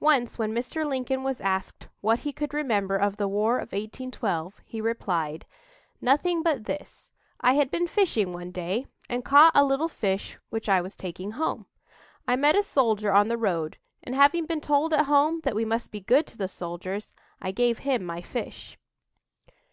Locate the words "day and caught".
8.50-9.52